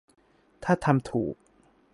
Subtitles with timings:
[0.63, 1.35] ถ้าทำถูก